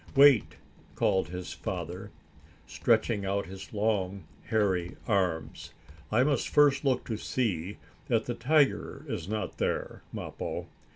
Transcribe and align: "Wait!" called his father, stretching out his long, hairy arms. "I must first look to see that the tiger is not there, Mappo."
"Wait!" 0.15 0.55
called 0.95 1.27
his 1.29 1.53
father, 1.53 2.09
stretching 2.65 3.23
out 3.23 3.45
his 3.45 3.71
long, 3.71 4.23
hairy 4.45 4.95
arms. 5.07 5.73
"I 6.11 6.23
must 6.23 6.49
first 6.49 6.83
look 6.83 7.05
to 7.05 7.17
see 7.17 7.77
that 8.07 8.25
the 8.25 8.33
tiger 8.33 9.05
is 9.07 9.27
not 9.29 9.59
there, 9.59 10.01
Mappo." 10.11 10.65